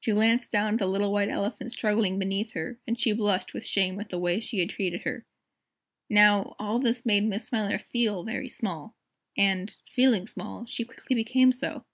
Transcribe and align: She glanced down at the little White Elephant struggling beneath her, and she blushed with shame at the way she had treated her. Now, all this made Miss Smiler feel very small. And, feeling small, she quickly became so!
She 0.00 0.10
glanced 0.10 0.50
down 0.50 0.72
at 0.72 0.78
the 0.80 0.88
little 0.88 1.12
White 1.12 1.28
Elephant 1.28 1.70
struggling 1.70 2.18
beneath 2.18 2.50
her, 2.54 2.80
and 2.84 2.98
she 2.98 3.12
blushed 3.12 3.54
with 3.54 3.64
shame 3.64 4.00
at 4.00 4.08
the 4.08 4.18
way 4.18 4.40
she 4.40 4.58
had 4.58 4.70
treated 4.70 5.02
her. 5.02 5.24
Now, 6.10 6.56
all 6.58 6.80
this 6.80 7.06
made 7.06 7.22
Miss 7.28 7.44
Smiler 7.44 7.78
feel 7.78 8.24
very 8.24 8.48
small. 8.48 8.96
And, 9.36 9.76
feeling 9.88 10.26
small, 10.26 10.66
she 10.66 10.84
quickly 10.84 11.14
became 11.14 11.52
so! 11.52 11.84